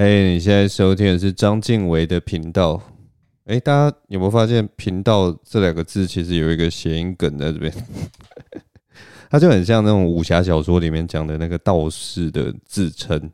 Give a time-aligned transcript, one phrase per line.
[0.00, 2.80] 哎你现在收听的是张敬唯的频道。
[3.44, 7.70] 哎，大家有没有发现“频道”这两个字其实有一个谐音梗在这边？
[9.28, 13.30] 它就很像那种武侠小说里面讲的那个道士的自称，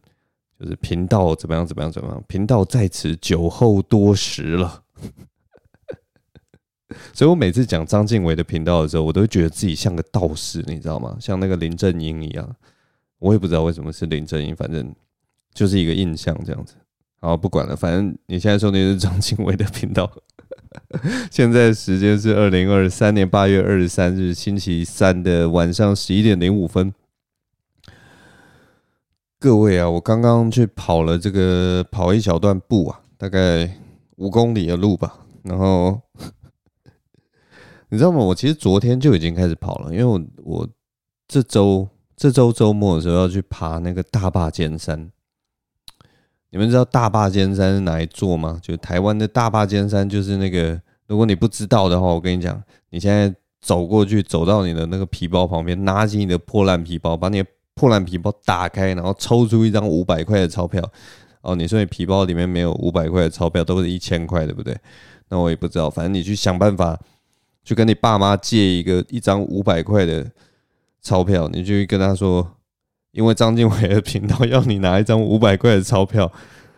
[0.59, 4.83] 就是“频道怎么样怎么样怎么样”，频道在此酒后多时了。
[7.15, 11.17] 所以我每次讲张敬唯的频道的时候，我都觉得自己像个道士，你知道吗？
[11.21, 12.57] 像那个林正英一样。
[13.21, 14.93] 我也不知道为什么是林正英，反正
[15.57, 16.75] 就是一个印象这样子。
[17.19, 20.09] 好，不管了，反正你现在收听是章晋唯的频道。
[21.33, 26.93] 现在时间是二零二三年八月二十三日星期三的晚上十一点零五分。
[29.41, 33.79] 各位啊，我刚刚去跑了这个跑一小段步啊，大概
[34.17, 35.21] 五公里的路吧。
[35.43, 35.99] 然后
[37.89, 38.19] 你知道吗？
[38.19, 40.69] 我其实昨天就已经开始跑了，因为我我
[41.27, 41.89] 这周。
[42.19, 45.13] 这周周末的时候要去爬那个大坝尖山，
[46.51, 48.59] 你们知道大霸尖山是哪一座吗？
[48.63, 50.81] 就台湾的大霸尖山，就是那个。
[51.07, 60.83] 如果你不知道的话，我跟你讲，你现在走过去，走到你的那个皮包旁边，拿起你的破烂皮包，把你的破烂皮包打开，然后抽出一张五百块的钞票。
[61.43, 64.77] 哦，你说你皮包里面没有五百块的钞票，都是一千块，对不对？
[65.29, 66.99] 那我也不知道，反正你去想办法，
[67.65, 70.27] 去跟你爸妈借一个一张五百块的。
[71.03, 72.45] 钞票，你就跟他说，
[73.17, 76.31] 因为张敬伟的频道要你拿一张五百块的钞票，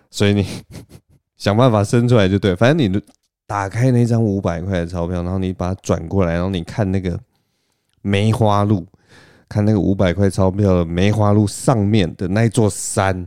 [0.09, 0.47] 所以你
[1.37, 2.55] 想办法生出来就对。
[2.55, 3.03] 反正你
[3.45, 7.19] 打开那张五百块的钞票，然后你把它转过来，然后你看那个
[8.03, 8.87] 梅花鹿，
[9.49, 13.27] 看那个五百块钞票的梅花鹿上面的那座山，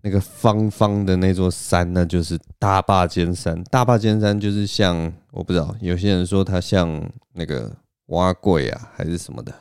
[0.00, 3.62] 那个方方的那座山，那就是大坝尖山。
[3.64, 7.70] 大坝尖山就是像，我不知道，有些人说它像那个。
[8.10, 9.54] 挖柜啊，还是什么的，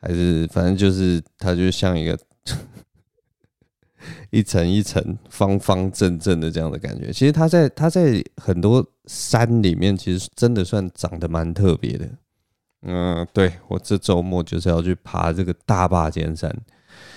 [0.00, 2.18] 还是反正就是它，就像一个
[4.30, 7.12] 一层一层方方正正的这样的感觉。
[7.12, 12.08] 其实它在它在很多山里面，其实真的算长得蛮特别的。
[12.82, 16.50] 嗯，对，我这周末就是要去爬这个大坝尖山。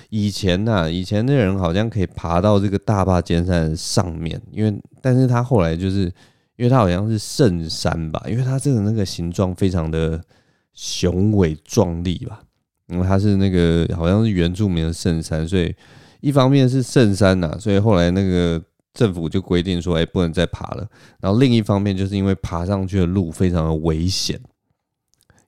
[0.09, 6.13] 以前呢，以前的人好像可以爬到这个大坝尖山上面，因为但是他后来就是。
[6.55, 10.23] 因为它好像是圣山吧，因为它这个那个形状非常的
[10.71, 12.43] 雄伟壮丽吧，
[12.87, 15.75] 因为它是那个好像是原住民的圣山，所以
[16.21, 18.61] 一方面是圣山呐，所以后来那个
[18.93, 20.87] 政府就规定说，哎，不能再爬了。
[21.19, 24.39] 然后另一方面就是因为爬上去的路非常的危险，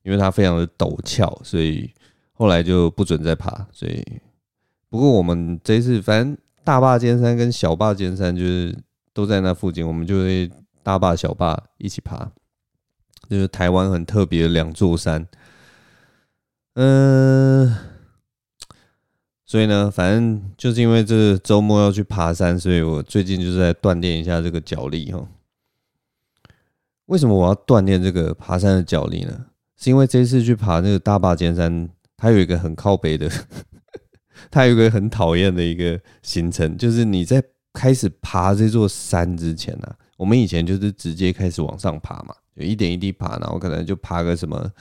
[0.04, 1.92] 因为它非常的陡峭，所以
[2.34, 3.68] 后来就不准再爬。
[3.72, 4.04] 所以
[4.90, 8.78] 不过我们这一次反正大霸尖山跟小霸尖山就是
[9.14, 10.50] 都在那附近，我们就会。
[10.86, 12.32] 大霸、小霸一起爬，
[13.28, 15.28] 就是台湾很特别的两座山。
[16.76, 17.76] 嗯，
[19.46, 25.28] 所以呢，反正就是因为这个周末要去爬山，所以我最近就是在锻炼一下这个脚力哈。
[27.06, 29.46] 为什么我要锻炼这个爬山的脚力呢？
[29.78, 33.30] 是因为这次去爬那个大坝尖山，它有一个很靠北的，
[34.52, 39.96] 它有一个很讨厌的一个行程，就是你在开始爬这座山之前呢、啊。
[40.18, 44.72] 我们以前就是直接开始往上爬嘛，就一点一滴爬，然后可能就爬个什么，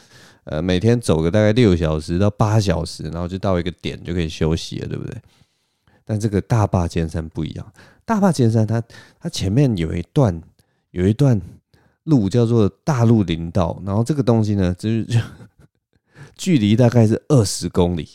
[0.45, 5.17] 呃，每天走个大概六小时到八小时，然后就到一个点就可以休息了，对不对？
[6.05, 7.73] 但这个大坝尖山不一样，
[8.05, 8.83] 大坝尖山它
[9.19, 10.43] 它前面有一段
[10.91, 11.41] 有一段
[12.05, 15.07] 路叫做大陆林道，然后这个东西呢，就是
[16.37, 18.09] 距离大概是二十公里，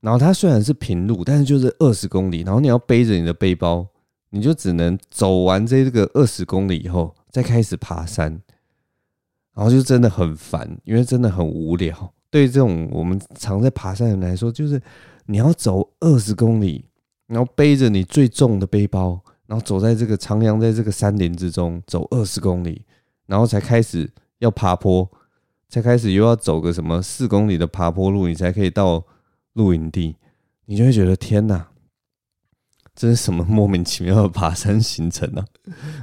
[0.00, 3.86] 然后它虽然是平路，但是就是二十公里，然后你要背着你的背包。
[4.34, 8.40] 你就只能走完这个二十公里以后，再开始爬山，
[9.54, 12.12] 然后就真的很烦，因为真的很无聊。
[12.30, 14.80] 对于这种我们常在爬山的人来说，就是
[15.26, 16.84] 你要走二十公里，
[17.26, 22.82] 然后背着你最重的背包，然后走在这个徜徉在这个山林之中，走二十公里，
[23.26, 25.06] 然后才开始要爬坡，
[25.68, 29.04] 才开始又要走个什么四公里的爬坡路，你才可以到
[29.52, 30.16] 露营地，
[30.64, 31.68] 你就会觉得天哪！
[32.94, 35.44] 这是什么莫名其妙的爬山行程呢？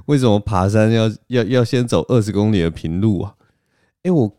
[0.05, 3.35] 为什么爬山要要要先走二十公里的平路啊？
[4.03, 4.31] 哎，我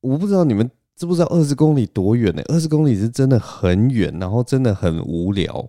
[0.00, 2.42] 我不知道你们知不知道二十公里多远呢？
[2.48, 5.68] 二十公里是真的很远，然后真的很无聊。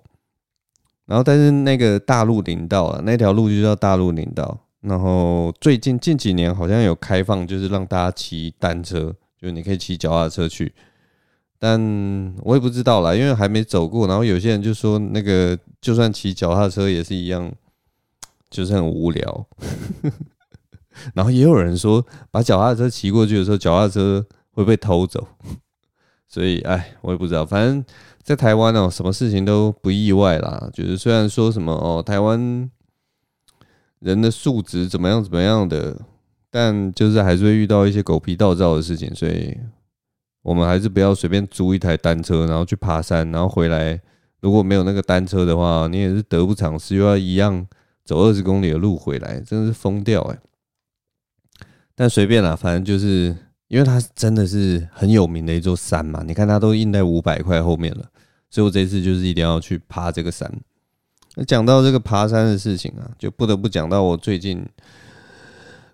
[1.06, 4.57] 然后但是那个大陆林道啊，那条路就叫大陆林道。
[4.81, 10.74] 然后最近近几年好像有开放，就是让大家骑单车，就是你可以骑脚踏车去。
[11.57, 11.78] 但
[12.44, 14.07] 我也不知道啦，因为还没走过。
[14.07, 17.51] 然后有些人就说，那个就算骑脚踏车也是一样，
[18.50, 19.48] 就是很无聊。
[21.13, 25.28] 然后也有人说，把脚踏车骑过去的时候，脚踏车会被偷走。
[26.28, 27.44] 所以，哎，我也不知道。
[27.44, 27.84] 反正
[28.22, 30.69] 在台湾哦，什么事情都不意外啦。
[30.72, 32.69] 就是虽然说什么哦，台湾
[34.00, 36.00] 人的素质怎么样怎么样的，
[36.51, 39.57] 但就是还是会遇到一些狗屁倒灶的事情，所以
[40.44, 44.00] 我们还是不要随便租一台单车，然后去爬山，然后回来
[44.40, 47.66] 如果没有那个单车的话，你也是得不偿失，又要一样
[48.06, 50.38] 走二十公里的路回来，真的是疯掉哎。
[52.00, 53.36] 但随便啦，反正就是
[53.68, 58.10] 因为它真的是很有名的一座山嘛，你看它都印在五百块后面了。
[58.50, 60.50] 所以我这次就是一定要去爬这个山。
[61.36, 64.66] 那讲到这个爬山的事情啊，就不得不讲到我最近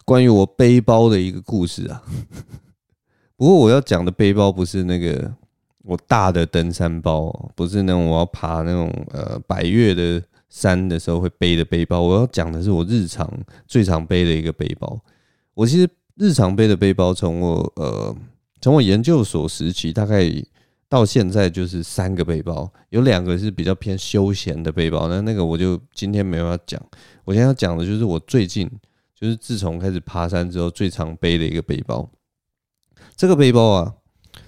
[0.05, 2.03] 关于我背包的一个故事啊。
[3.35, 5.33] 不过我要讲的背包不是那个
[5.81, 12.01] 我大的登山包，不是那种我要爬那种呃百岳的山的时候会背的背包。
[12.01, 13.27] 我要讲的是我日常
[13.65, 15.01] 最常背的一个背包。
[15.55, 18.15] 我其实日常背的背包，从我呃
[18.61, 20.31] 从我研究所时期大概。
[20.87, 26.79] 到现在就是三个背包，有两个是比较偏休闲的背包，那那个我就今天没办法讲。
[27.25, 28.69] 我现在要讲的就是我最近，
[29.15, 32.07] 就是自从开始爬山之后最常背的一个背包。
[33.17, 33.95] 这个背包啊，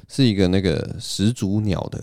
[0.07, 2.01] 是一个那个始祖鸟的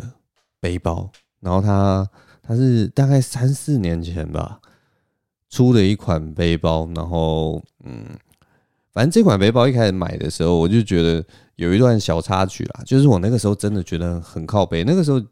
[0.58, 1.08] 背包，
[1.40, 2.06] 然后它
[2.42, 4.60] 它是大概三四年前吧
[5.48, 8.04] 出的一款背包，然后嗯，
[8.94, 11.22] 反正这款背包一开始买的时候，我就觉得。
[11.56, 14.82] 有一段小插曲啦，就是我那个时候真的觉得很靠北。
[14.82, 15.22] 那个时候，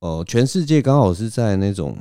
[0.00, 1.94] 呃，全世界刚好是在那种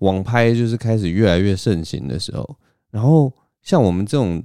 [0.00, 2.56] 网拍就是开始越来越盛行的时候，
[2.90, 3.32] 然后
[3.62, 4.42] 像我们这种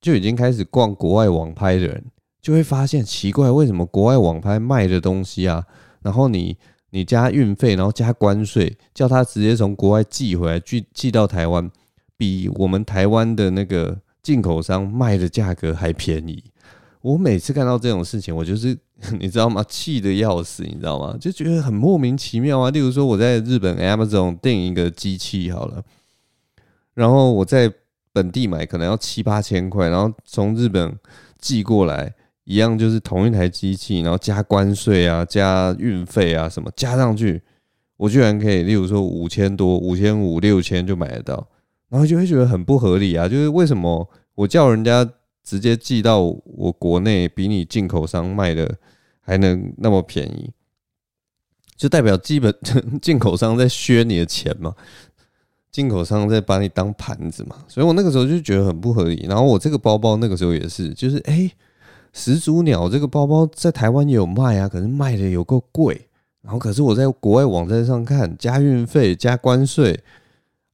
[0.00, 2.04] 就已经开始逛国外网拍的人，
[2.42, 5.64] 就会发现奇怪，为什么国外网拍卖的东西啊，
[6.02, 6.56] 然后你
[6.90, 11.70] 你加运费，然后加关税，叫他直接从国外寄回来，寄寄到台湾，
[12.16, 16.42] 比我们台湾的那个进口商卖的价格还便宜。
[17.00, 18.76] 我每次看到这种事情，我就是
[19.20, 19.64] 你知道吗？
[19.68, 21.16] 气得要死，你知道吗？
[21.20, 22.70] 就觉得很莫名其妙啊。
[22.70, 25.82] 例如说，我在日本 Amazon 订一个机器好了，
[26.94, 27.72] 然后我在
[28.12, 30.98] 本地买可能要七八千块，然后从日本
[31.38, 32.12] 寄过来，
[32.42, 37.40] 一样就是同一台机器，然后加关税啊、加运费啊什么加上去，
[37.96, 41.48] 我居然可以，例如说五千多、五千五、六千就买得到，
[41.88, 43.28] 然后就会觉得很不合理啊。
[43.28, 45.08] 就是为什么我叫人家？
[45.44, 48.76] 直接寄到我国内，比你进口商卖的
[49.22, 50.50] 还能那么便宜，
[51.74, 52.54] 就代表基本
[53.00, 54.74] 进口商在削你的钱嘛，
[55.72, 59.24] 进口商在把你当盘子嘛，所以我那个时候就觉得很不合理。
[59.26, 61.50] 然后我这个包包那个时候也是，就是哎、
[62.12, 66.08] 始祖鸟这个包包在台湾也有卖啊，可是卖的有够贵。
[66.42, 69.98] 然后可是我在国外网站上看，加运费加关税。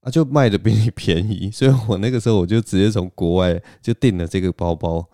[0.04, 5.04] 啊，就卖的比你便宜，所以我那个时候我就直接从国外就订了这个包包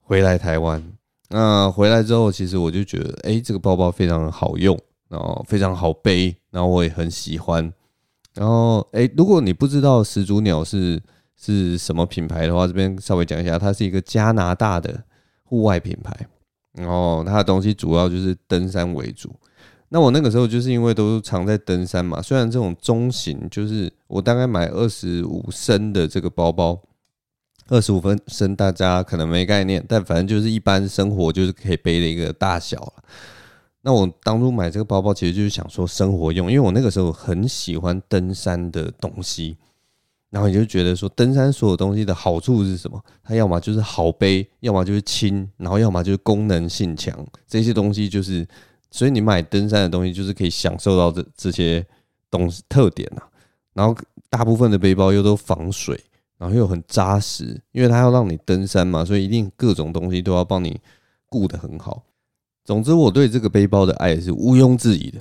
[0.00, 0.82] 回来台湾。
[1.28, 7.72] 那回来之后，其实我就觉得，哎，这个包包非常好用，然后非常好背，然后我也很喜欢。
[8.34, 11.00] 然后，哎，如果你不知道始祖鸟是
[11.36, 15.02] 是什么品牌的话，这边稍微讲一下，它是一个加拿大的
[15.44, 16.14] 户外品牌，
[16.72, 19.34] 然后它的东西主要就是登山为主。
[19.94, 26.80] 那我那个时候就是因为都常在登山嘛，虽然这种中型，就是我大概买二十五升的这个包包，
[27.68, 32.90] 二十五分升大家可能没概念，但反正就是一般生活就是可以背的一个大小。
[33.82, 39.58] 那我当初买这个包包，其实就是想说生活用，因为我那个时候很喜欢登山的东西，
[40.30, 42.98] 然后你就觉得说登山所有东西的好处是什么？
[43.22, 47.14] 它要么就是好背，要么就是轻，然后要么就是功能性强，
[47.46, 48.48] 这些东西就是。
[48.92, 51.84] 所以你买登山的东西，就是可以享受到这这些
[52.30, 53.26] 东西特点啊。
[53.72, 53.96] 然后
[54.28, 55.98] 大部分的背包又都防水，
[56.36, 60.78] 然后又很扎实，因为它要让你登山嘛，所以一定各种东西都要帮你
[61.26, 62.04] 顾得很好。
[62.64, 65.20] 总之，我对这个背包的爱是毋庸置疑的。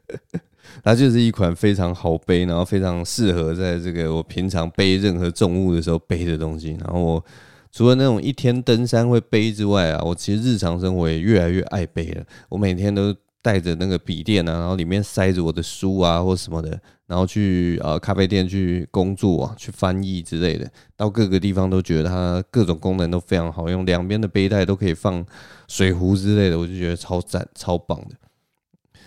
[0.84, 6.76] 它就是一款非常好背，然后非常适合在这个我平常背任何重物的时候背的东西。
[6.78, 7.24] 然后我。
[7.72, 12.22] 除了那种一天登山会背之外啊，我其实日常生活也越来越爱背了。
[12.50, 20.70] 我每天都带着那个笔电啊，然后里面塞着我的书啊或什么的，然后去呃咖啡店去工作啊，去翻译之类的。
[20.96, 25.24] 到各个地方都觉得它各种功能都非常好用，两边的背带都可以放
[25.66, 29.00] 水壶之类的，我就觉得超赞超棒的。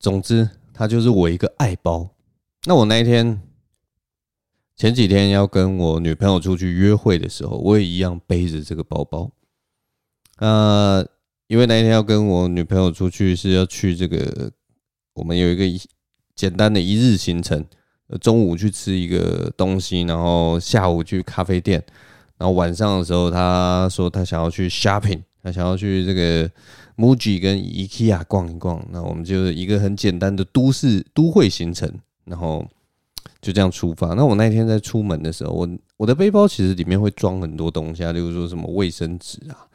[0.00, 2.10] 总之，它就是我一个爱包。
[2.64, 3.40] 那我那一天。
[4.76, 9.30] 前几天要跟我女朋友出去约会的时候，我也一样背着这个包包。
[10.38, 11.06] 呃，
[11.46, 14.52] 因为那一天要跟我女朋友出去是要去这个，
[15.14, 15.64] 我们有一个
[16.34, 17.64] 简单的一日行程，
[18.20, 21.82] 中午去吃一个东西，然后下午去咖啡店，
[22.36, 26.46] 然后晚上的时候她说她想要去 shopping，他想要去这个
[26.98, 28.86] MUJI 跟 IKEA 逛一逛。
[28.92, 31.90] 那我们就一个很简单的都市都会行程，
[32.26, 32.68] 然后
[33.40, 34.14] 就这样出发。
[34.14, 39.66] 那我那天在出门的时候，我我的背包其实里面会装很多东西啊，例如说什么卫生纸啊，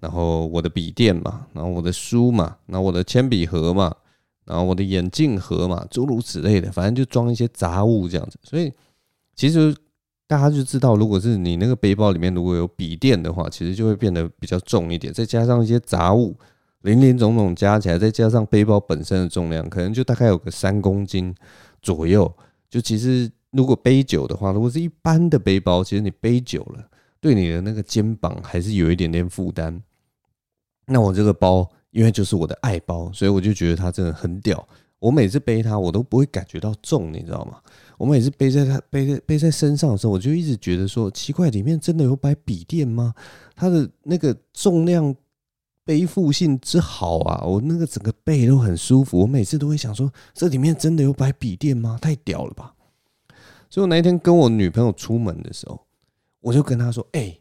[0.00, 3.94] 然后我的笔电嘛，然后我的书嘛，然后我的铅笔盒嘛，
[4.44, 8.38] 然后我的眼镜盒嘛，诸如此类的，反正就装一些杂物这样子。
[8.42, 8.72] 所以
[9.34, 9.74] 其实。
[10.30, 15.12] 大家就知道，如果是你那个背包里面如果有笔电的话，其实就会变得比较重一点。
[15.12, 16.36] 再加上一些杂物，
[16.82, 21.34] 林林总总加起来，再加上背包本身的重量，可能就大概有个三公斤
[21.82, 22.32] 左右。
[22.70, 26.88] 就其实如果背久的话，如果是一般的背包，其实你背久了，
[27.20, 29.82] 对你的那个肩膀还是有一点点负担。
[30.86, 34.66] 那我这个包，因为就是我的爱包，所以我就觉得它真的很屌。
[34.98, 37.58] 我每次背它，我都不会感觉到重，你知道吗？
[37.96, 43.14] 我每次背在它背在背在身上的时候，我就一直觉得说奇怪，里面真的有摆笔电吗？
[43.56, 45.14] 它的那个重量
[45.90, 49.18] 背负性之好啊，我那个整个背都很舒服。
[49.18, 51.98] 我每次都会想说，这里面真的有摆笔电吗？
[52.00, 52.72] 太屌了吧！
[53.68, 55.84] 所以我那一天跟我女朋友出门的时候，
[56.38, 57.36] 我就跟她说：“哎，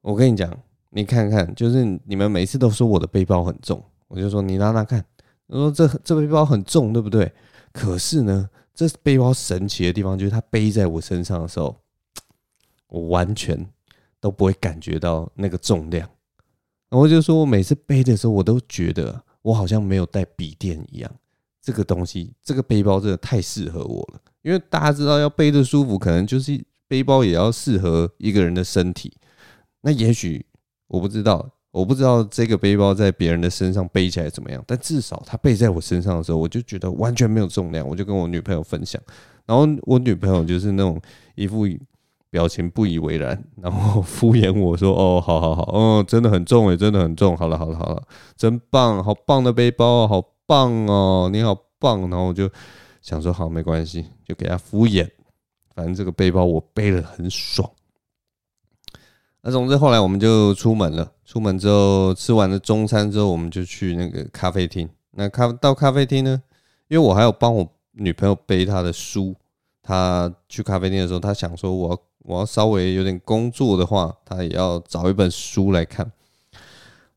[0.00, 0.52] 我跟你讲，
[0.88, 5.04] 你看看，就是你们每次都说我的背包很重，我就说你拿拿看。”
[5.46, 7.32] 我说这这背包很重，对不对？
[7.72, 11.76] 可是呢，这背包神奇的地方就是它背在我身上的时候，
[12.88, 13.64] 我完全
[14.18, 16.10] 都不会感觉到那个重量。
[16.90, 21.10] 然后就说我每次背的时候，我都觉得我好像没有带笔电一样。
[21.62, 24.20] 这个东西，这个背包真的太适合我了。
[24.42, 29.12] 因为大家知道，要背得舒服，可能就是背包也要适合一个人的身体。
[29.80, 30.44] 那也许
[30.88, 31.50] 我不知道。
[31.72, 37.88] 我不知道这个背包在别人的身上背起来怎么样，但至少它背在我身上的时候，我就觉得完全没有重量。
[37.88, 39.00] 我就跟我女朋友分享，
[39.46, 41.00] 然后我女朋友就是那种
[41.36, 41.68] 一副
[42.30, 47.36] 表情不以为然， 然后敷衍我说：“哦，好好好，哦，真的很重诶，真的很重。
[47.36, 48.02] 好了好了好了，
[48.36, 52.48] 真棒，好棒的背包，好棒哦，你好棒。”然后我就
[53.02, 55.08] 想说：“好，没关系，就给他敷衍，
[55.74, 57.68] 反正这个背包我背得很爽。”
[59.42, 61.12] 那总之后来我们就出门了。
[61.24, 64.88] 出门之后吃完了中餐之后，我们就去那个咖啡厅。
[65.12, 66.42] 那咖到咖啡厅呢，
[66.88, 69.34] 因为我还有帮我女朋友背她的书。
[69.82, 76.10] 她去咖啡店的时候，她想说我要我要稍微有点工作的话，他也要找一本书来看。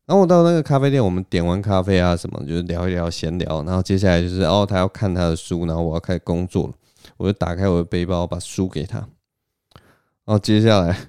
[0.06, 3.62] 然后我到那个咖啡店，我们点完咖啡啊什么，就是聊一聊闲聊。
[3.64, 6.74] 然后接下来就是哦，他要看他的书，然后我要开始工作了。
[7.16, 8.98] 我就打开我的背包，把书给他。
[8.98, 9.08] 然
[10.26, 11.08] 后接下来。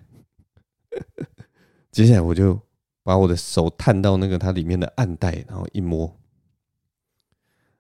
[1.92, 2.60] 接下来我就
[3.04, 6.06] 把我的手探到那个它里面的暗袋，然后一摸，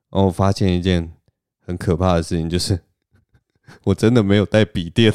[0.10, 1.12] 然后我发现一件
[1.60, 2.80] 很可怕的事情，就是
[3.84, 5.14] 我真的没有带笔电，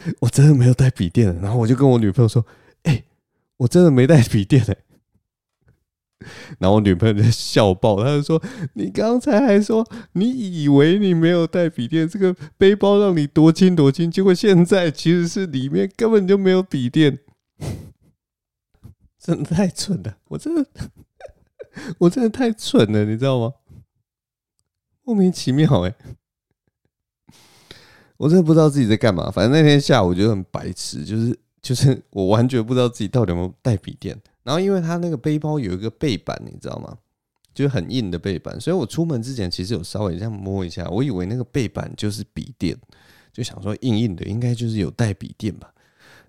[0.20, 1.34] 我真的没有带笔电。
[1.40, 2.44] 然后我就跟我女朋友说
[2.84, 3.04] ：“哎，
[3.58, 4.76] 我真的没带笔电哎。
[6.58, 8.42] ”然后我女朋友就笑爆，她就说
[8.74, 17.20] ：“你刚才还说你以为你没有带笔电，这个背包让你多轻多轻，结果现在其实是里面根本就没有笔电，
[19.18, 20.18] 真的太蠢了！
[20.28, 20.66] 我真的，
[21.98, 23.54] 我真的太蠢了，你知道吗？
[25.02, 25.94] 莫名其妙哎，
[28.20, 29.30] 我真的不知道自己在干嘛。
[29.30, 36.94] 反正那天下午就很白痴，就是就是 我完全不知道自己到底有没有带笔电。”然后，因为他那个背包有一个背板，你知道吗？
[37.54, 42.76] 就是很硬的背板，所以我出门之前其实有稍微这样摸一下，我以为那个背板就是笔电，
[43.32, 45.72] 就想说硬硬的应该就是有带笔电吧，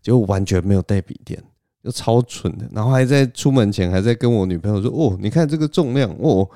[0.01, 1.43] 结果完全没有带笔电，
[1.83, 2.69] 就超蠢的。
[2.71, 6.47] 然后还在出门前还在跟我女朋友说：“哦，你看这个重量哦，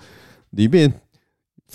[0.51, 0.91] 里面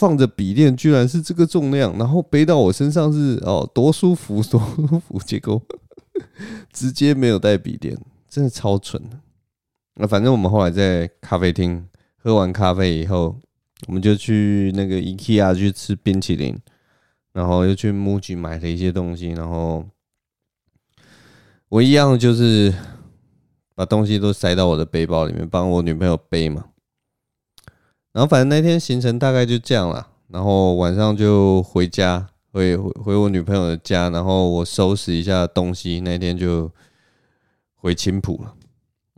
[0.01, 5.21] 放着笔电，居然是这个重量，然后背到我身上是哦多舒服多舒服。
[5.29, 5.61] ”结果
[6.73, 7.95] 直接没有带笔电，
[8.27, 9.21] 真的超蠢的。
[9.97, 13.39] 那反正我们后来在咖啡厅喝完咖啡以后，
[13.89, 16.59] 我们就去那个 IKEA 去吃冰淇淋，
[17.35, 19.85] 然后又去 MUJI 买了一些东西，然后
[21.69, 22.73] 我一样就是
[23.75, 26.65] 把东西都塞到我的背包里面，帮我女朋友背嘛。
[28.13, 36.71] 然后反正那天行程大概就这样了，然后晚上就回家，回回我女朋友的家，然后我收拾一下东西，那天就
[37.75, 38.55] 回青浦了。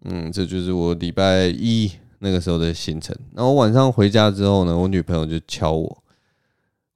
[0.05, 3.17] 嗯，这就是我礼拜一那个时候的行程。
[3.35, 6.03] 然后晚上回家之后呢，我女朋友就敲我，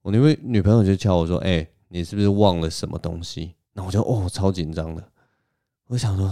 [0.01, 5.03] 我那位女朋友就敲我说：“哎，你是不是忘了什么东西？”那我就哦，超紧张的。
[5.87, 6.31] 我想说，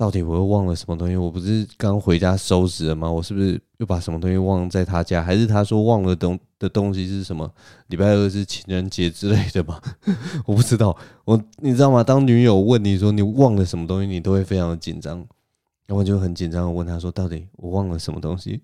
[0.00, 1.14] 到底我又忘了什么东西？
[1.14, 3.12] 我不是刚回家收拾了吗？
[3.12, 5.22] 我是不是又把什么东西忘在他家？
[5.22, 7.52] 还是他说忘了东的东西是什么？
[7.88, 9.78] 礼拜二是情人节之类的吗？
[10.46, 10.96] 我不知道。
[11.26, 12.02] 我你知道吗？
[12.02, 15.18] 当女友问你说你忘了什么东西，你都会非常的紧张。
[15.18, 18.62] 然后我就很紧张，的问他说：“到底我忘了什么东西？”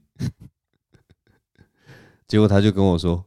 [2.27, 3.23] 结果他就跟我说：“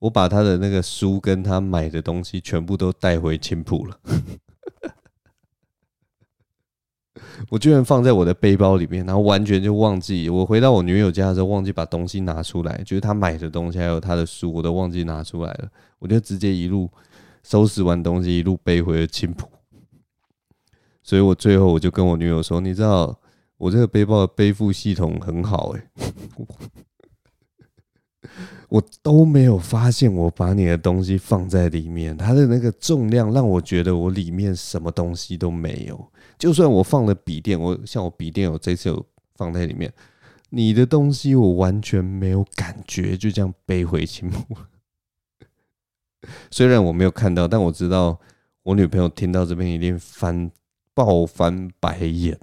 [0.00, 3.98] 我把他的那个书跟他买的东西全部都带回青浦了。”
[7.48, 10.28] 我居然放在我的背包里面，然后完全就忘记。
[10.28, 15.68] 我回到我女友家的时候，忘记把东西拿出来，就是她买的东西还有她的书，我都忘记拿出来了。
[15.98, 16.90] 我就直接一路
[17.42, 19.48] 收拾完东西，一路背回了青浦。
[21.02, 23.18] 所以我最后我就跟我女友说：“你知道
[23.58, 25.90] 我这个背包的背负系统很好哎。”
[28.68, 36.12] 我都没有发现我把你的东西放在里面，它的那个重量让我觉得我里面什么东西都没有。
[36.38, 39.92] 就算我放了笔电，我像我笔电，我这次有放在里面，
[40.50, 44.56] 你的东西我完全没有感觉，就这样背回青浦。
[46.50, 48.20] 虽然我没有看到，但我知道
[48.62, 50.50] 我女朋友听到这边一定翻
[50.94, 52.38] 爆翻白眼。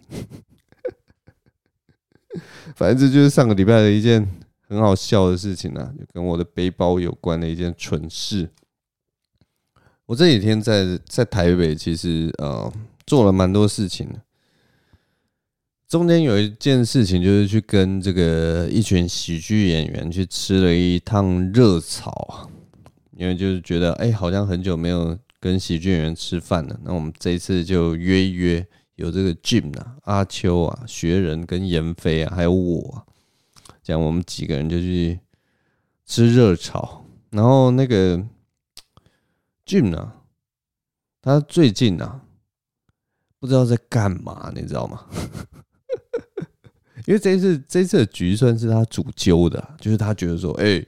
[2.75, 4.29] 反正这就是上个礼拜的一件。
[4.69, 8.47] 很好笑的事情呢、啊，就跟我的背包有关的一件蠢事。
[10.05, 12.71] 我这几天在在台北，其实呃
[13.05, 14.21] 做了蛮多事情的。
[15.88, 22.47] 中间有一件事情，就是去跟这个一群喜剧演员去吃了一趟热炒，
[23.17, 26.79] 因为就是觉得哎、好像很久没有跟喜剧演员吃饭了。
[26.83, 28.63] 那我们这一次就约一约，
[28.97, 33.07] 有这个 Jim 啊、阿秋啊、学人跟严飞啊，还有我、
[33.89, 35.19] 讲我们几个人就去
[36.05, 38.17] 吃热炒，然后那个
[39.65, 40.13] Jim 呢，
[41.22, 42.24] 他最近、啊、
[43.39, 45.05] 不知道在干嘛，你知道吗？
[47.08, 50.86] 因为这一次这一次的局算是他主揪的，就是他觉得说，哎、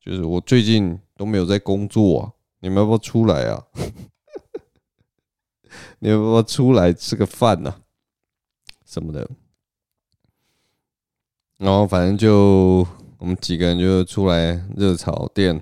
[0.00, 3.62] 就是我最近都没有在工作啊，你们要不要出来啊？
[6.00, 7.82] 你们要不要出来吃个饭呢、
[8.86, 9.28] 什么的？
[11.58, 12.86] 然后反正就
[13.18, 15.54] 我们几个人就出来热炒店，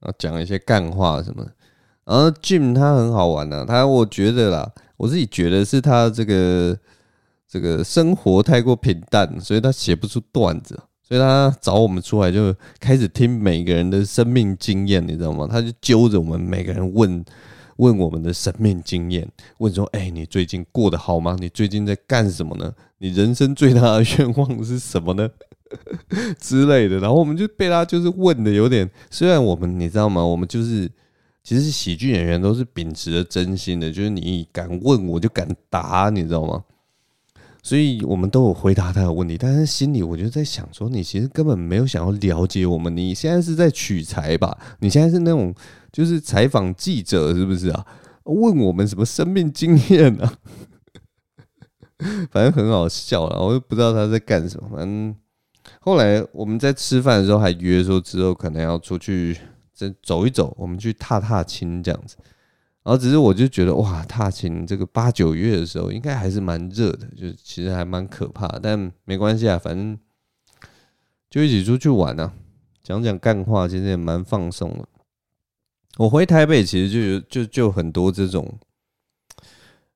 [0.00, 1.52] 然后讲一些干话什么的。
[2.04, 6.76] 然后 Jim 他很好玩啊，他我觉得啦，我自己觉得是他这个
[7.48, 15.46] 这个生活太过平淡，所以他写不出段子，所以他找我们出来就开始听每个人的生命经验，你知道吗？
[15.48, 17.24] 他就揪着我们每个人问。
[17.80, 21.34] 问我们的生命经验，问说：“哎，你最近过得好吗？
[21.40, 22.70] 你最近在干什么呢？
[22.98, 25.28] 你人生最大的愿望是什么呢？”
[26.38, 26.98] 之类的。
[26.98, 30.22] 然后我们就被他就是问的有点，虽然我们你知道吗？
[30.22, 30.90] 我们就是
[31.42, 36.62] 其实喜剧演员都是秉持着真心的，就是你敢问我就敢答，你知道吗？
[37.62, 44.58] 所以我们都有回答他的问题，但是心里我就在想说，你其实根本没有想要了解我们，你现在是在取材吧？
[44.80, 45.54] 你现在是那种。
[45.92, 47.86] 就是采访记者是不是啊？
[48.24, 50.34] 问我们什么生命经验啊？
[52.30, 54.68] 反正很好笑了，我也不知道他在干什么。
[54.70, 55.14] 反正
[55.80, 59.36] 后来我们在吃饭的时候还约说之后可能要出去
[59.74, 62.16] 再走一走，我们去踏踏青这样子。
[62.82, 68.48] 然后只是我就觉得哇，踏青这个八九月的时候应该还是蛮热的，就其实还蛮可怕。
[68.62, 69.98] 但没关系啊，反正
[71.28, 72.32] 就一起出去玩啊，
[72.82, 74.88] 讲讲干话，其实也蛮放松的。
[75.96, 78.46] 我回台北其实就有就就很多这种，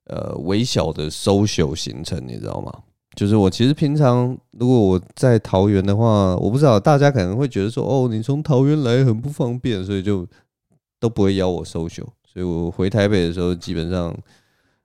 [0.04, 2.72] 呃，微小的 social 行程，你知道吗？
[3.16, 10.26] 就是我其实平常如果我在桃园的话，我不知道大家可能会觉得说，哦，你从桃园来很不方便，所以就
[10.98, 12.08] 都不会邀我 social。
[12.26, 14.12] 所以我回台北的时候，基本上，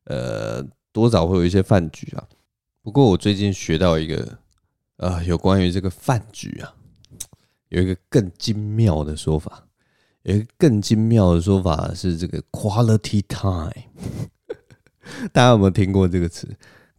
[0.03, 2.23] 呃，多少会有一些饭局啊。
[2.83, 4.37] 不过我最近学到一个，
[4.97, 6.71] 呃，有关于这个饭局啊，
[7.69, 9.65] 有一个更精妙的说法。
[10.23, 13.71] 有一个更精妙的说法是这个 quality time，
[15.31, 16.47] 大家有没有听过这个词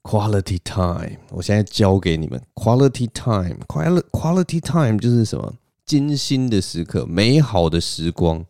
[0.02, 5.54] ？quality time，我现在教给你们 quality time，quality time 就是什么？
[5.84, 8.44] 精心的时刻，美好的时光，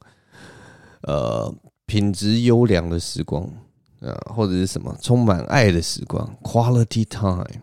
[1.02, 1.52] 呃，
[1.86, 3.50] 品质优良的时光，
[4.00, 7.62] 呃，或者是什么充满爱的时光？quality time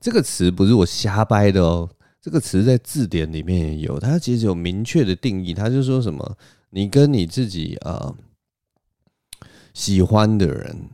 [0.00, 1.90] 这个词不是我瞎掰的哦。
[2.22, 5.52] 这个词在字典里面也有，它其实有明确的定义。
[5.52, 6.38] 它就说什么，
[6.70, 8.16] 你跟你自己啊、呃、
[9.74, 10.88] 喜欢的人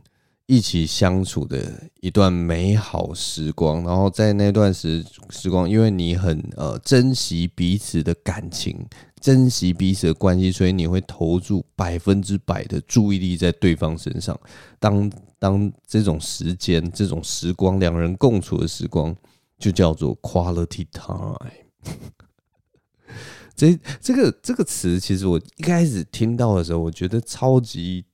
[0.47, 8.83] 一起相处的一段美好时光，然后在那段时时光，因为你很呃珍惜彼此的感情，
[9.21, 14.35] 珍惜彼此的关系，所以你会投注百分之百的注意力在对方身上。
[14.79, 19.15] 当当这种时间、这种时光，两人共处的时光。
[19.59, 21.37] 就叫做 quality time。
[23.55, 28.05] 这这个这个词，其实我一开始听到的时候，我觉得超级，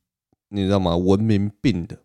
[0.48, 0.96] 你知道吗？
[0.96, 1.96] 文明病的，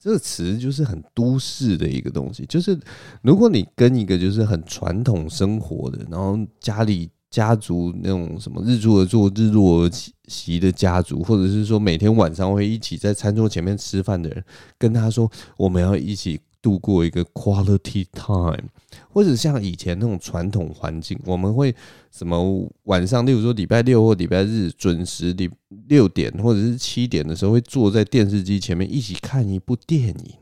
[0.00, 2.76] 这个词就是很都市的一个东西，就是
[3.22, 9.90] 如果你跟一个就是很传统生活的，然后家里家族那种什么日出而作日落而
[10.26, 14.44] 息的家族，或者是说每天晚上会一起在餐桌前面吃饭的人，
[14.76, 18.70] 跟他说我们要一起度过一个 quality time，
[19.12, 21.76] 或者像以前那种传统环境，我们会
[22.10, 25.50] 什么晚上，例如说礼拜六或礼拜日准时礼。
[25.88, 30.34] 六点或者是七点的时候，会坐在电视机前面一起看一部电影，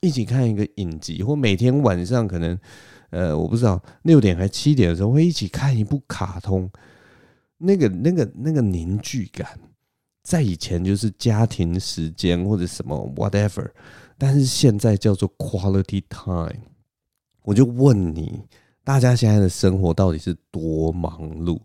[0.00, 2.58] 一起看一个影集，或每天晚上可能，
[3.10, 6.70] 呃，我不知道六点还七点的时候会一起看一部卡通。
[7.58, 9.58] 那个、那个、那个凝聚感，
[10.22, 13.68] 在以前就是家庭时间或者什么 whatever，
[14.18, 16.64] 但是现在叫做 quality time。
[17.42, 18.42] 我就问你，
[18.84, 21.60] 大家现在的生活到底是多忙碌？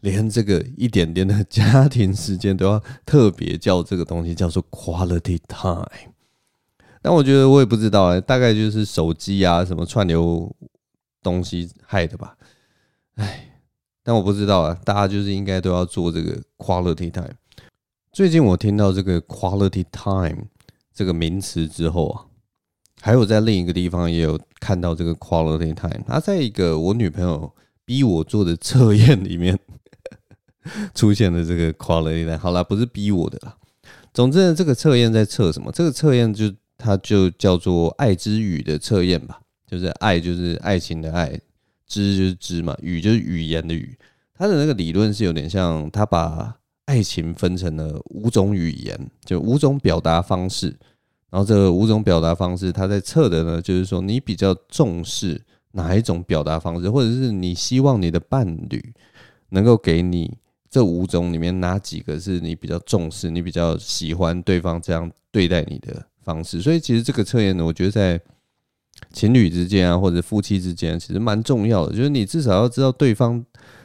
[0.00, 6.12] 连这个一点点的家庭时间都要特别叫这个东西叫做 quality time，
[7.00, 10.52] 但我觉得我也不知道啊，大概就是手机啊什么串流
[11.22, 12.36] 东西害的吧，
[13.14, 13.60] 哎，
[14.02, 17.36] 但我不知道啊，大家就是应该都要做这个 quality time。
[18.10, 20.48] 最近我听到这个 quality time
[20.94, 22.26] 这个名词之后啊，
[23.00, 27.52] 还有在另一个地方也有看到这个 quality time，它在一个我女朋友
[27.84, 29.58] 逼我做的测验里面。
[30.94, 33.56] 出现了这个 quality time，好啦，不是逼我的啦。
[34.14, 35.72] 总之呢，这个测验在测什么？
[35.72, 41.28] 这个测验就它就叫做爱之语的测验吧，就是爱就是爱情的爱，
[41.84, 43.98] 之就是之嘛，语就是语言的语。
[44.34, 46.54] 它的那个理论是有点像，它把
[46.86, 50.76] 爱情分成了五种语言，就五种表达方式。
[51.30, 55.40] 然后这五种表达方式，它在测的呢，就是说你比较重视
[55.72, 58.94] 哪一种表达方式，或者是你希望你的伴侣
[59.50, 60.36] 能够给你。
[60.72, 66.62] 这五种里面哪几个是你比较重视、你比较喜欢对方这样对待你的方式？
[66.62, 68.18] 所以其实这个测验呢，我觉得在
[69.12, 71.94] 情侣之间啊，或者夫妻之间，其实蛮重要的。
[71.94, 73.44] 就是你至少要知道对方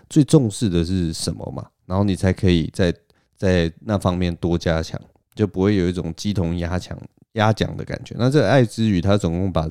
[0.09, 2.93] 最重视的是什么嘛，然后你才可以在
[3.35, 5.01] 在那方面多加强，
[5.33, 6.95] 就不会有一种鸡同鸭讲
[7.33, 8.13] 鸭讲的感觉。
[8.19, 9.67] 那这爱之语，它总共把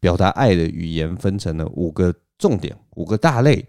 [0.00, 3.64] 表达爱的语言分成了五个重点、五个大类。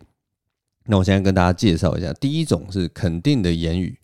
[0.86, 3.97] 那我现在跟大家介绍一下，第一种是肯定的言语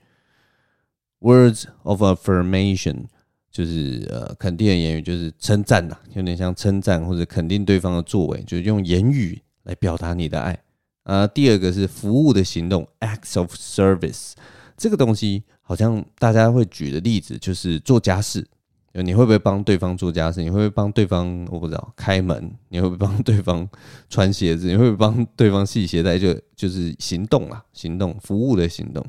[1.19, 3.05] ，words of affirmation，
[3.51, 10.57] 就是呃肯定的言语，就是称赞呐，有点像称赞或者肯定对方的作为，就是用言语来表达你的爱。
[11.03, 14.33] 啊，第二个是服务的行动，acts of service，
[14.77, 18.47] 这个东西好像大家会举的例子就是做家事。
[18.93, 20.41] 你会不会帮对方做家事？
[20.41, 21.47] 你会不会帮对方？
[21.51, 22.51] 我不知道开门。
[22.69, 23.67] 你会不会帮对方
[24.09, 24.65] 穿鞋子？
[24.65, 26.17] 你会不会帮对方系鞋带？
[26.17, 29.05] 就就是行动啦，行动服务的行动。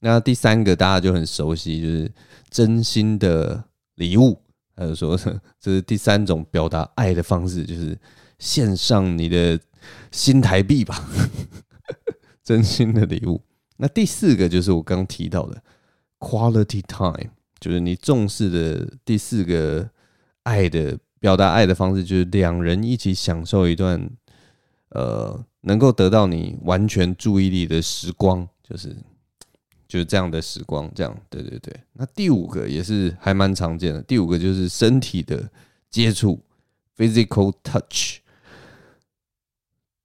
[0.00, 2.12] 那第三个大家就很熟悉，就是
[2.50, 3.62] 真心的
[3.94, 4.36] 礼物。
[4.76, 5.16] 还有说，
[5.60, 7.96] 这是第三种表达爱的方式，就是
[8.40, 9.58] 献上你的
[10.10, 11.08] 新台币吧，
[12.42, 13.40] 真心的礼物。
[13.76, 15.62] 那第四个就是我刚提到的
[16.18, 17.30] quality time。
[17.60, 19.86] 就是你重视的第四个
[20.44, 24.00] 爱的表达爱的方式，就是两人一起享受一段
[24.92, 28.96] 呃能够得到你完全注意力的时光，就是
[29.86, 31.78] 就是这样的时光，这样对对对。
[31.92, 35.46] 那第五个也是还蛮常见的，第五个就是身体的
[35.90, 36.40] 接触
[36.96, 38.19] （physical touch）。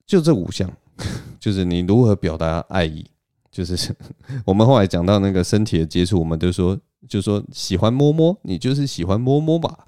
[0.06, 0.70] 就这五项，
[1.40, 3.04] 就是你如何表达爱意。
[3.50, 3.94] 就是
[4.44, 6.78] 我们后来讲到那个身体的接触，我们都说。
[7.08, 9.86] 就说喜欢摸摸，你就是喜欢摸摸吧？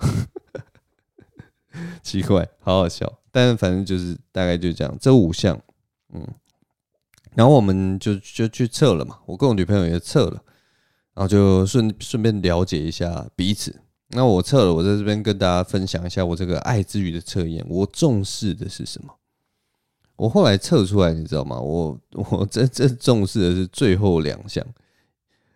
[2.01, 3.13] 奇怪，好好笑。
[3.33, 5.61] 但反正就是大概就这样，这五项，
[6.15, 6.25] 嗯，
[7.35, 9.19] 然后我们就就去测了嘛。
[9.27, 10.41] 我跟我女朋友也测了，
[11.15, 13.75] 然后就顺顺便了解一下彼此。
[14.11, 17.67] 那我测了，我在这边跟大家分享一下我这个爱之语的测验。
[17.69, 19.13] 我重视的是什么？
[20.19, 21.61] 我后来测出来，你知道吗？
[21.61, 24.65] 我我真正重视的是最后两项。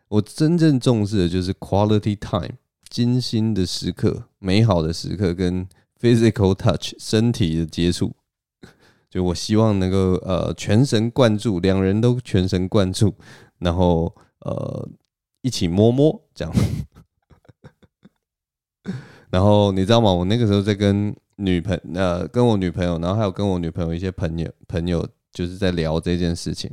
[0.07, 2.57] 我真正重视的就是 quality time，
[2.89, 5.67] 精心的时刻、美好的时刻，跟
[6.01, 8.15] physical touch，身体的接触。
[9.11, 13.15] 就我希望能够呃全神贯注，两人都全神贯注，
[13.59, 14.89] 然后呃
[15.41, 16.55] 一起摸摸这样。
[19.33, 20.13] 然后你知道吗？
[20.13, 26.71] 我那个时候在跟女朋呃跟我女朋友，然后还有跟我女朋友一些朋友朋友，就是在聊这件事情。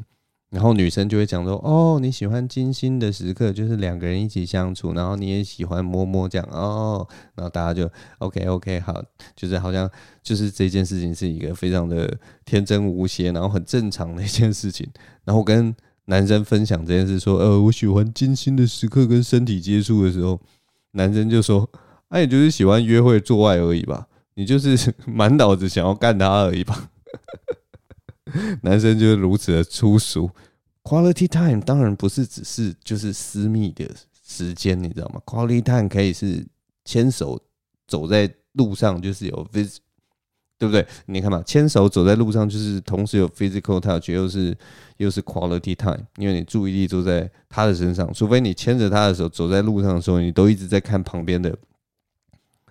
[0.50, 9.02] 然后女生就会讲说：“哦，你喜欢精心的时刻，就是两个人一起相处，然后你也喜欢摸摸这样哦。”然后大家就 “OK OK 好”，
[9.38, 9.90] 就是好像
[10.22, 14.86] 就是这件事情是一个非常的天真无邪，然后很正常的一件事情。
[15.24, 15.74] 然后跟
[16.06, 20.40] 男生分享这件事，说：“呃，我喜欢精心的时刻跟身体接触的时候，
[20.94, 21.70] 男生就说
[22.10, 26.90] 那也就是喜欢约会做爱而已吧，你就是 满脑子想要干他而已吧。
[28.62, 30.30] 男生就是如此的粗俗。
[30.84, 33.88] Quality time 当然不是只是就是私密的
[34.28, 36.46] 时间，你知道吗？Quality time 可以是
[36.86, 37.40] 牵手
[37.88, 39.78] 走在路上，就是有 vis，
[40.58, 40.86] 对不对？
[41.06, 44.58] 你看嘛，牵手走在路上就是同时有 physical touch，又是
[44.98, 51.56] 又是 quality time，因为你注意力都在他的身上，除非你牵着他的手走在路上的时候，你都一直在看旁边的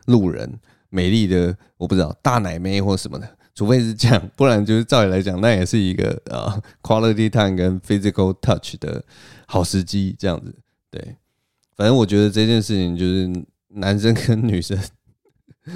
[0.09, 0.59] 路人，
[0.90, 3.37] 美丽的我不知道大奶妹或什么的。
[3.55, 9.05] 除非是这样，不然就是照理来讲，那也是一个 呃 quality time 跟 physical touch 的
[9.47, 10.55] 好时机，这样子。
[10.90, 11.16] 对，
[11.75, 13.29] 反正我觉得这件事情就是
[13.71, 14.79] 男生跟女生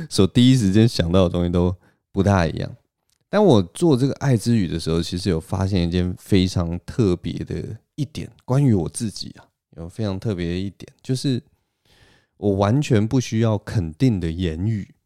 [0.09, 1.75] 所第一时间想到的东西都
[2.13, 2.71] 不大一样。
[3.29, 9.45] 当我做这个爱之语的时候，其实有发现一件非常特别的一点，关于我自己啊，
[9.77, 11.43] 有非常特别的一点，就是
[12.43, 14.97] 我完全不需要肯定的言语。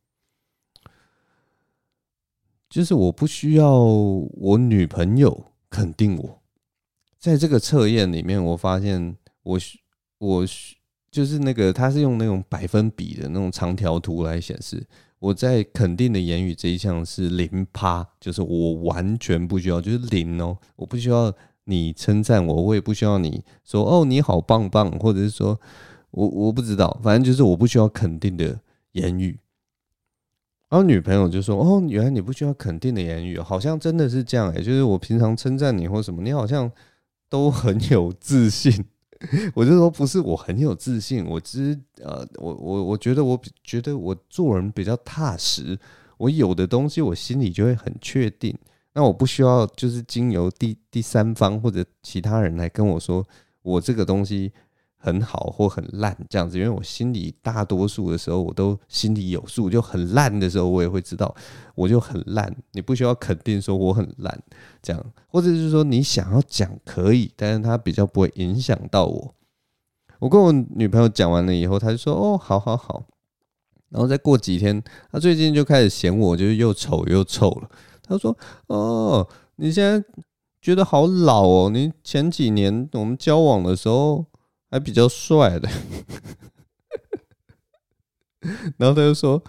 [2.71, 6.43] 就是我不需要我女朋友肯定我，
[7.19, 9.61] 在这个测验里面，我发现我
[10.17, 10.47] 我
[11.11, 14.87] 就是那个，他是用那种百分比的那种长条图来显示。
[15.19, 21.33] 我在肯定的言语这一项是零趴，就是我完全不需要，就是零哦，我不需要
[21.65, 25.59] 你称赞我，我也不需要你说哦你好棒棒，或者是说
[26.11, 28.59] 我我不知道，反正就是我不需要肯定的
[28.93, 29.39] 言语。
[30.69, 36.69] 然后女朋友就说：“哦，原来你不需要肯定的言语，好像真的是这样诶，就是我平常称赞你或什么，你好像
[37.29, 38.85] 都很有自信。
[39.55, 45.79] ”我就说：“不是，我很有自信，我只是呃，我我我觉得我觉得我做人比较踏实，
[46.19, 48.53] 我有的东西我心里就会很确定。
[48.93, 53.25] 那我不需要就是经由第第三方或者其他人来跟我说
[53.63, 54.53] 我这个东西。”
[54.99, 61.33] 很好或很烂这样子，因为我心里大多数的时候我都心里有数，就很烂的时候我也会知道
[61.75, 62.53] 我就很烂。
[62.73, 64.43] 你不需要肯定说我很烂
[64.83, 69.35] 这样，或者是说你想要讲可以，但是他比较不会影响到我。
[70.19, 73.05] 我跟我女朋友讲完了以后，她就说：“哦，好好好。”
[73.91, 74.83] 然后再过几天，
[75.13, 77.71] 她最近就开始嫌我就是又丑又臭了。
[78.03, 78.37] 她说
[78.69, 80.03] ：“哦，你现在
[80.61, 84.25] 觉得好老哦，你前几年我们交往的时候。”
[84.71, 85.69] 还比较帅的，
[88.77, 89.43] 然后他就说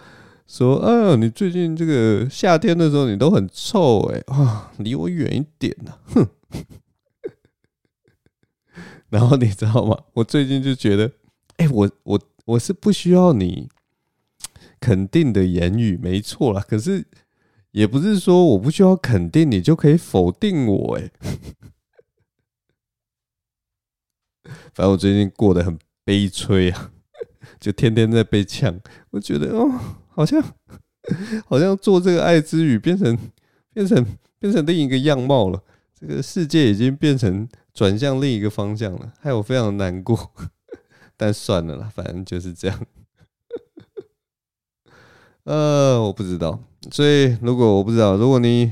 [0.46, 6.28] 说，哎，你最近这个夏天的时候，你都很臭哎，啊，离我远一点呐，哼。
[9.10, 10.04] 然后你知道吗？
[10.14, 11.10] 我最近就觉得，
[11.56, 13.68] 哎，我我我是不需要你
[14.78, 16.62] 肯定的言语，没错啦。
[16.66, 17.06] 可是
[17.70, 21.10] 也不是说我不需要肯定你就可以否定我哎。
[24.78, 26.92] 反正我最近过得很悲催啊，
[27.58, 28.78] 就天天在被呛。
[29.10, 29.68] 我觉得哦，
[30.06, 30.40] 好像
[31.48, 33.18] 好像做这个爱之语变成
[33.74, 34.06] 变成
[34.38, 35.60] 变成另一个样貌了。
[35.98, 40.30] 这个世界已经变成转向另一个方向了，害我非常难过。
[41.18, 42.86] 但算了啦，反正就是这样。
[45.42, 46.62] 呃，我不知道，
[46.92, 48.70] 所以如果我不知道，如果你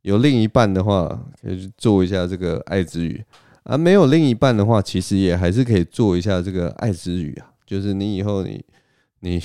[0.00, 1.06] 有另一半的话，
[1.42, 3.22] 可以去做一下这个爱之语。
[3.68, 7.52] 啊，没有另一半的话，其实也还是可以做一下这个爱之语啊。
[7.66, 8.64] 就是你以后你
[9.20, 9.38] 你，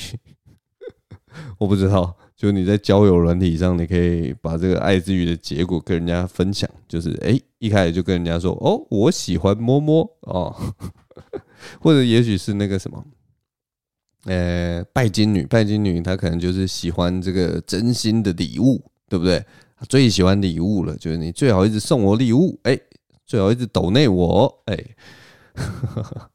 [1.59, 6.69] 我不知道，就你在交友软体上，你可以把这个爱之语的结果跟人家分享。
[6.87, 10.55] 就是哎，一开始就跟人家说哦，我喜欢摸摸哦，
[11.81, 13.05] 或者也许是那个什么，
[14.23, 19.45] 呃，拜金女，拜金女她可能就是喜欢这个真心的礼物，对不对？
[19.89, 22.79] 最喜欢礼物了，就是你最好一直送我礼物，哎。
[23.25, 24.95] 最好一直抖内我，哎，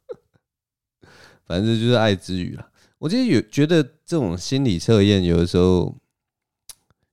[1.44, 2.68] 反正就是爱之语了。
[2.98, 5.94] 我其实有觉得这种心理测验，有的时候，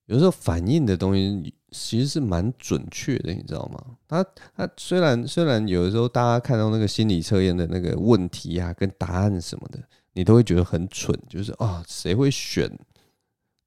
[0.06, 3.98] 有的时候反映的东西其实是蛮准确的，你知道吗？
[4.08, 4.24] 他
[4.56, 9.80] 他虽然虽然有的时候大家看到那个心理测验的那个问题啊，跟答案什么的，
[10.14, 12.72] 你都会觉得很蠢，就是啊，谁会选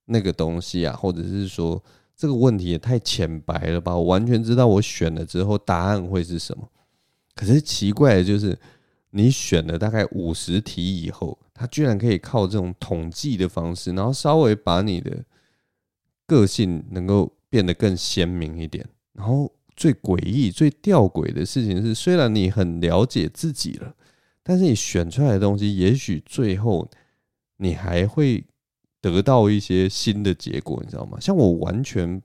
[0.07, 0.97] 那个东西啊？
[0.97, 1.83] 或者是说。
[2.19, 3.95] 这个问题也太浅白了吧！
[3.95, 6.69] 我完全知道我选了之后答案会是什么，
[7.37, 8.59] 可是奇怪的就是，
[9.11, 15.25] 你选了大概五十题以后，他居然可以靠这种统计的方式，然后稍微把你的
[16.27, 18.85] 个性能够变得更鲜明一点。
[19.13, 23.95] 然后最诡异、最吊诡的事情是，虽然你很了解自己了，
[24.43, 26.91] 但是你选出来的东西，也许最后
[27.59, 28.45] 你还会。
[29.01, 31.19] 得到一些新的结果，你知道吗？
[31.21, 32.21] 像我完全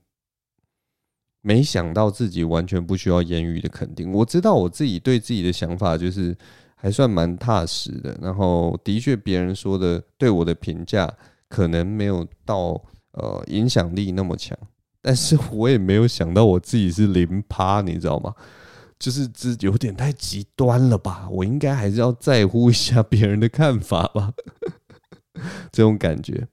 [1.40, 4.10] 没想到自己完全不需要言语的肯定。
[4.12, 6.36] 我知道我自己对自己的想法就是
[6.74, 8.18] 还算蛮踏实的。
[8.20, 11.12] 然后的确，别人说的对我的评价
[11.48, 12.82] 可能没有到
[13.12, 14.58] 呃影响力那么强，
[15.02, 18.34] 但是我也没有想到我自己是零趴，你知道吗？
[18.98, 21.28] 就是这有点太极端了吧？
[21.30, 24.32] 我应该还是要在乎一下别人的看法吧，
[25.70, 26.48] 这种感觉。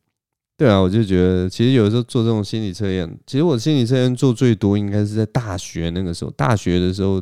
[0.61, 6.29] 对啊，我就觉得，其实有时候做这种心理测验，其实我心理测验做最多应该是在大学那个时候。
[6.37, 7.19] 大学的时候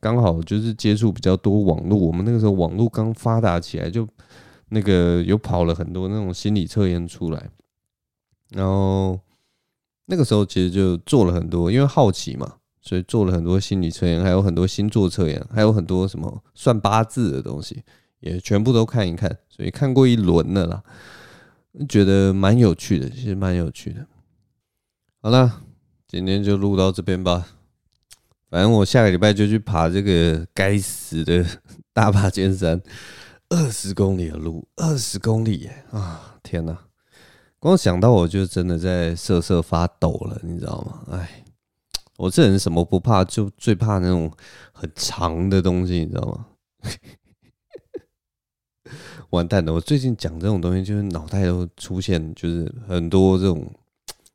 [0.00, 4.04] 刚好就是接触比较多网络，我们那个时候网络刚发达起来，就
[4.70, 7.50] 那个有跑了很多那种心理测验出来。
[8.48, 9.16] 然后
[10.06, 17.84] 那个时候其实就做了很多，因为好奇嘛，所以做了很多心理测验，还有很多星座测验，还有很多什么算八字的东西，
[18.18, 19.38] 也全部都看一看。
[19.48, 20.82] 所以看过一轮了啦。
[21.88, 24.06] 觉得蛮有趣的，其实蛮有趣的。
[25.22, 25.62] 好了，
[26.08, 27.46] 今天就录到这边吧。
[28.48, 31.46] 反正我下个礼拜就去爬这个该死的
[31.92, 32.82] 大霸尖山，
[33.48, 35.84] 二十公里的路，二十公里耶！
[35.92, 36.76] 啊，天哪！
[37.60, 41.16] 光想到我就真的在瑟瑟发抖了，你知道吗？
[41.16, 41.44] 哎，
[42.16, 44.32] 我这人什么不怕，就最怕那种
[44.72, 46.46] 很长的东西，你知道吗？
[49.30, 49.72] 完蛋了！
[49.72, 53.72] 我最近讲这种东西，就是脑袋都出现，就是很多这种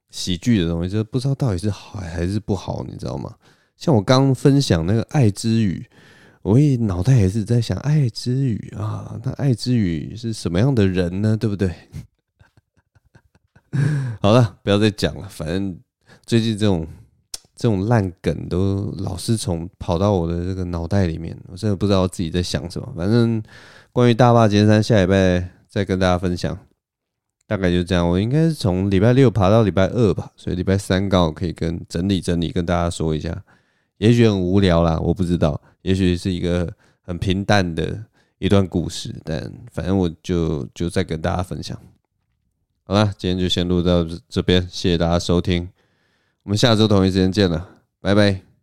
[0.10, 3.36] 喜剧的东西，就不知道到底是好还是不好，你知道吗？
[3.76, 5.86] 像我刚分享那个爱之语，
[6.42, 11.36] 我一脑袋也是在想爱之语啊，那爱之语是什么样的人呢？
[11.36, 11.70] 对不对？
[14.22, 15.78] 好了，不要再讲了，反正
[16.26, 16.88] 最近这种
[17.54, 23.44] 这种烂梗都老是从跑到我的这个脑袋里面，我真的不知道自己在想什么，反正。
[23.96, 26.60] 关于大坝尖山，下礼拜再跟大家分享，
[27.48, 28.06] 大概就这样。
[28.06, 33.42] 我应该是从礼拜六爬到礼拜二吧，所以礼拜三刚好可以跟整理整理，跟大家说一下。
[34.00, 36.70] 也许很无聊啦，我不知道，也许是一个
[37.04, 38.04] 很平淡的
[38.38, 41.80] 一段故事，但反正我就就再跟大家分享。
[42.84, 45.70] 好了，今天就先录到这边，谢谢大家收听，
[46.44, 47.66] 我们下周同一时间见了，
[48.02, 48.55] 拜拜。